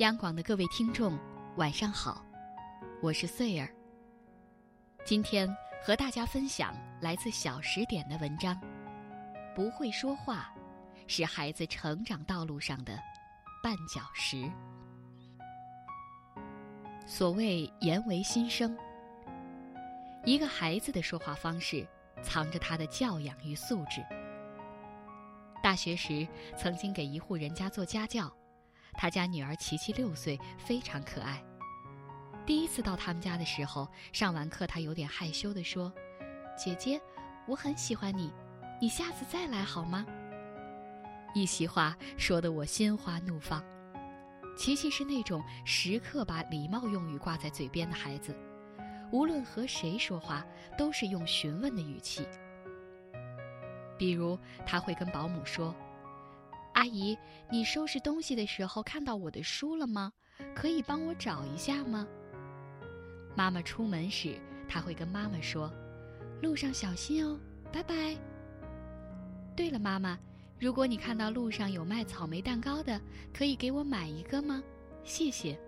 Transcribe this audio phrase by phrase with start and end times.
[0.00, 1.18] 央广的各位听众，
[1.56, 2.22] 晚上好，
[3.00, 3.66] 我是穗儿。
[5.06, 5.48] 今天
[5.82, 8.60] 和大家分享来自小时点的文章。
[9.54, 10.54] 不会说话，
[11.06, 12.98] 是孩子成长道路上的
[13.64, 14.46] 绊脚石。
[17.06, 18.76] 所谓言为心声，
[20.26, 21.88] 一个孩子的说话方式，
[22.20, 24.04] 藏着他的教养与素质。
[25.62, 28.30] 大学时，曾经给一户人家做家教。
[28.96, 31.42] 他家女儿琪琪六岁，非常可爱。
[32.46, 35.92] 第一次到他们家的时候，上完课，他有点害羞地说
[36.56, 37.00] ：“姐姐，
[37.46, 38.32] 我很喜欢你，
[38.80, 40.06] 你下次再来好吗？”
[41.34, 43.62] 一席话说得我心花怒放。
[44.56, 48.34] 琪琪是那种时刻把礼貌用语挂在嘴边的孩子，
[49.12, 50.46] 无论和谁说话，
[50.78, 52.26] 都是用询问的语气。
[53.98, 55.74] 比如，他会跟保姆说。
[56.76, 57.16] 阿姨，
[57.50, 60.12] 你收拾东西的时候看到我的书了吗？
[60.54, 62.06] 可以帮我找一下吗？
[63.34, 64.38] 妈妈出门时，
[64.68, 65.72] 他会跟妈妈说
[66.42, 67.40] ：“路上小心哦，
[67.72, 68.14] 拜拜。”
[69.56, 70.18] 对了，妈妈，
[70.60, 73.00] 如果你看到路上有卖草莓蛋糕的，
[73.32, 74.62] 可以给我买一个吗？
[75.02, 75.58] 谢谢。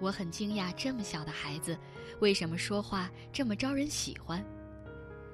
[0.00, 1.78] 我很惊讶，这么小的孩子，
[2.20, 4.42] 为什么说话这么招人喜欢？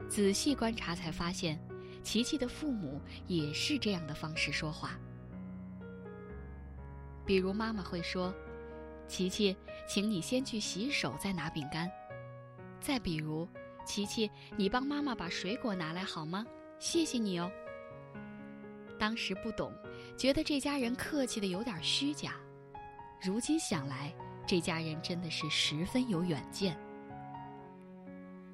[0.09, 1.57] 仔细观察才发现。
[2.05, 4.91] 琪琪的父母也是这样的方式说话，
[7.25, 8.33] 比如妈妈会说
[9.09, 9.57] ：“琪琪，
[9.89, 11.91] 请你先去洗手，再拿饼干。”
[12.79, 13.49] 再比如
[13.87, 16.47] ：“琪琪，你帮妈妈把水果拿来好吗？
[16.79, 17.51] 谢谢你哦。”
[19.01, 19.73] 当时不懂，
[20.15, 22.35] 觉得这家人客气的有点虚假，
[23.23, 24.15] 如今想来，
[24.47, 26.79] 这家人真的是十分有远见。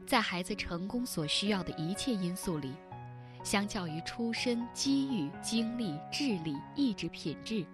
[0.06, 2.72] 在孩子成功所需要的一切因素里。
[3.42, 7.64] 相较于出身、机遇、经历、智力、意志品质，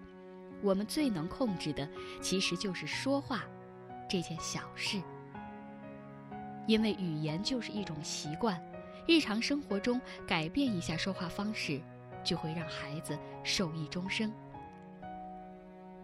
[0.61, 1.87] 我们最能控制的，
[2.21, 3.43] 其实就是说话
[4.09, 5.01] 这件小事。
[6.65, 8.61] 因为语言就是一种习惯，
[9.07, 11.81] 日常生活中改变一下说话方式，
[12.23, 14.31] 就会让孩子受益终生。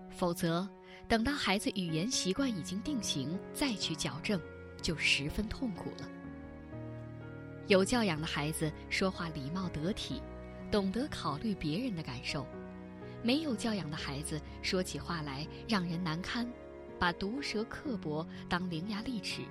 [0.09, 0.67] 否则，
[1.07, 4.39] 等到孩子语言习惯已经定型，再去矫正，
[4.81, 6.07] 就十分痛苦了。
[7.67, 10.21] 有教养的孩子说话礼貌得体，
[10.69, 12.45] 懂得考虑别人的感受；
[13.23, 16.45] 没有教养的孩子说起话来让人难堪，
[16.99, 19.43] 把毒舌刻薄当伶牙俐齿，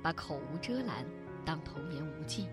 [0.00, 1.04] 把口无遮拦
[1.44, 2.46] 当童言无忌。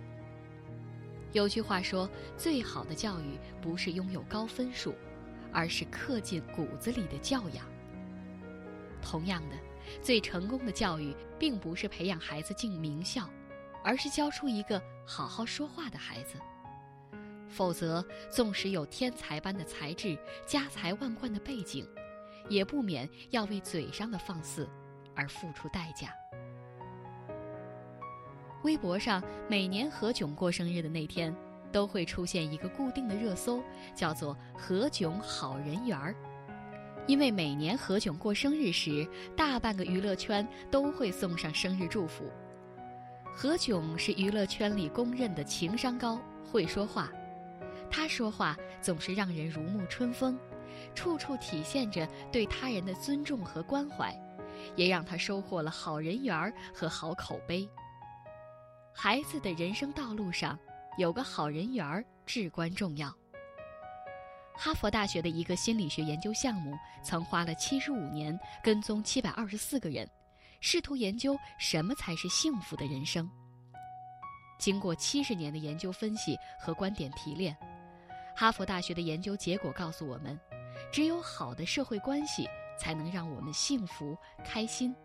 [1.31, 4.95] 有句话说：“最好的教育不是拥有高分数，
[5.51, 7.67] 而是刻进骨子里的教养。”
[8.99, 9.55] 同样的，
[10.01, 13.29] 最成功的教育并不是培养孩子进名校。
[13.83, 16.37] 而是教出一个好好说话的孩子，
[17.49, 21.87] 否则，纵使有天才般的才智、家财万贯的背景，
[22.49, 24.67] 也不免要为嘴上的放肆
[25.13, 26.13] 而付出代价。
[28.63, 31.35] 微博上每年何炅过生日的那天，
[31.69, 33.61] 都会出现一个固定的热搜，
[33.93, 36.15] 叫做“何炅好人缘儿”，
[37.05, 39.05] 因为每年何炅过生日时，
[39.35, 42.31] 大半个娱乐圈都会送上生日祝福。
[43.35, 47.11] 何炅是娱乐圈里公认的情商高、会说话，
[47.89, 50.37] 他说话总是让人如沐春风，
[50.93, 54.15] 处处体现着对他人的尊重和关怀，
[54.75, 57.67] 也让他收获了好人缘和好口碑。
[58.93, 60.57] 孩子的人生道路上，
[60.97, 63.11] 有个好人缘至关重要。
[64.55, 70.07] 哈佛大学的一个心理学研究项目曾花了七十五年，跟踪七百二十四个人。
[70.65, 73.29] 试图研究什么才是幸福的人生。
[74.57, 77.53] 经过七十年的研究分析和观点提炼，
[78.33, 80.39] 哈佛大学的研究结果告诉我们：
[80.89, 82.47] 只有好的社会关系
[82.79, 84.95] 才能让我们幸福开心。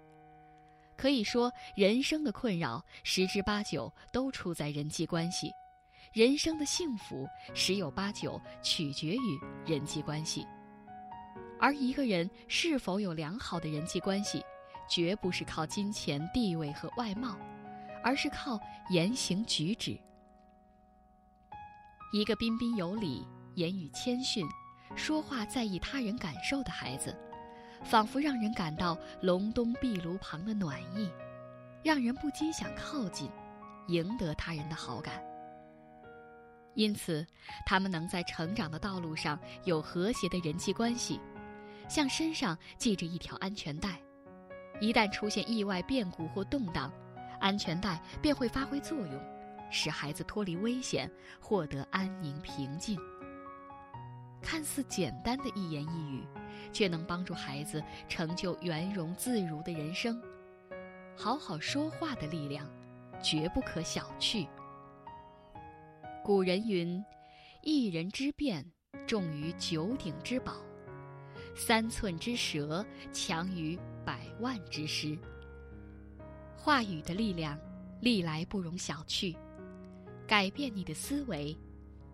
[0.96, 5.50] 可以说，人生的困扰十之八九都出在人际关系，
[6.12, 10.46] 人生的幸福十有八九取决于人际关系。
[11.58, 14.40] 而一个人是否有良好的人际关系？
[14.88, 17.36] 绝不是靠金钱、地位和外貌，
[18.02, 18.58] 而是靠
[18.90, 19.98] 言行举止。
[22.12, 24.46] 一个彬彬有礼、言语谦逊、
[24.96, 27.14] 说话在意他人感受的孩子，
[27.84, 31.10] 仿佛让人感到隆冬壁炉旁的暖意，
[31.84, 33.30] 让人不禁想靠近，
[33.88, 35.22] 赢得他人的好感。
[36.74, 37.26] 因此，
[37.66, 41.20] 他们能在成长的道路上有和谐的人际关系，
[41.88, 44.00] 像身上系着一条安全带。
[44.80, 46.92] 一旦出现意外变故或动荡，
[47.40, 49.20] 安全带便会发挥作用，
[49.70, 51.10] 使孩子脱离危险，
[51.40, 52.98] 获得安宁平静。
[54.40, 56.24] 看似简单的一言一语，
[56.72, 60.20] 却能帮助孩子成就圆融自如的人生。
[61.16, 62.64] 好好说话的力量，
[63.20, 64.46] 绝不可小觑。
[66.22, 67.04] 古人云
[67.62, 68.64] ：“一人之辩，
[69.08, 70.52] 重于九鼎之宝；
[71.56, 73.76] 三寸之舌，强于
[74.08, 75.18] 百万之师。”
[76.56, 77.58] 话语的力量，
[78.00, 79.36] 历来不容小觑。
[80.26, 81.54] 改变你的思维，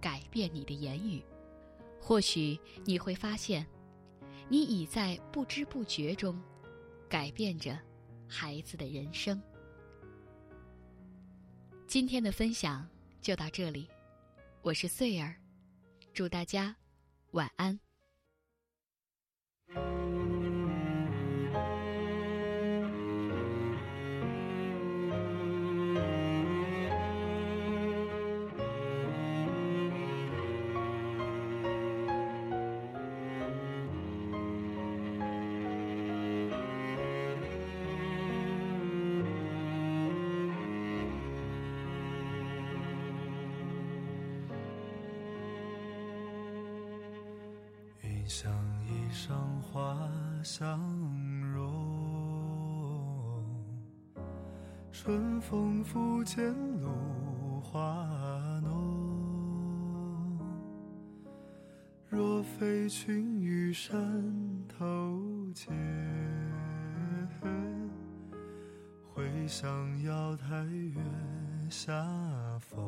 [0.00, 1.24] 改变你的言语，
[2.00, 3.64] 或许你会发现，
[4.48, 6.36] 你已在不知不觉中
[7.08, 7.78] 改变着
[8.28, 9.40] 孩子的人生。
[11.86, 12.88] 今天的分享
[13.20, 13.88] 就到这里，
[14.62, 15.36] 我是穗儿，
[16.12, 16.74] 祝大家
[17.30, 17.78] 晚安。
[48.26, 48.50] 像
[48.86, 49.98] 一裳花
[50.42, 50.80] 香
[51.52, 51.70] 融，
[54.90, 56.42] 春风拂槛
[56.80, 56.88] 露
[57.60, 57.80] 华
[58.62, 60.38] 浓。
[62.08, 63.94] 若非群玉山
[64.68, 64.84] 头
[65.52, 65.74] 见，
[69.12, 70.98] 会向瑶台月
[71.68, 71.92] 下
[72.58, 72.78] 逢。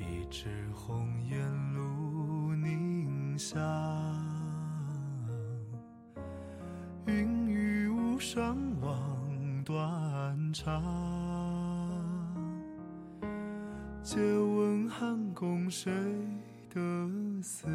[0.00, 1.38] 一枝红艳
[1.74, 3.60] 露凝香，
[7.04, 10.82] 云雨巫山望断肠。
[14.02, 15.92] 借问汉宫谁
[16.72, 16.80] 得
[17.42, 17.66] 似？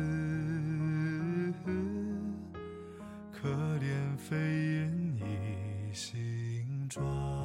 [3.32, 7.45] 可怜飞燕倚新妆。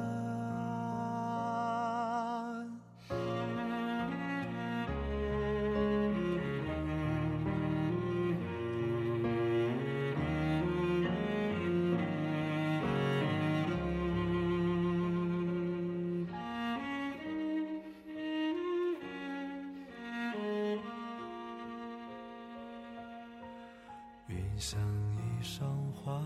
[24.61, 24.79] 像
[25.17, 26.21] 一裳花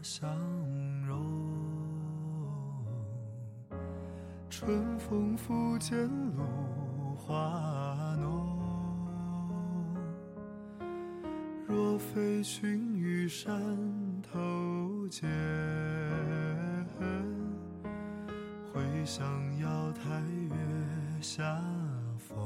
[0.00, 0.30] 香
[1.04, 1.18] 融，
[4.48, 6.44] 春风拂槛露
[7.16, 8.56] 华浓。
[11.66, 13.52] 若非群玉山
[14.22, 14.38] 头
[15.08, 15.28] 见，
[18.72, 19.26] 会向
[19.58, 20.54] 瑶台月
[21.20, 21.60] 下
[22.16, 22.38] 逢。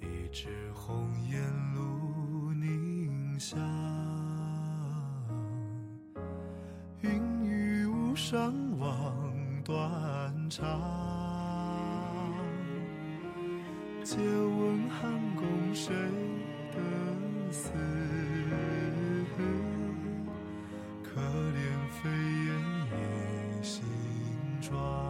[0.00, 1.40] 一枝红艳
[8.30, 10.64] 雨巫山望断肠。
[14.04, 15.94] 借问汉宫谁
[16.72, 16.78] 得
[17.50, 17.72] 似？
[21.02, 21.58] 可怜
[21.90, 22.48] 飞燕
[22.92, 22.94] 倚
[23.62, 23.82] 新
[24.60, 25.09] 妆。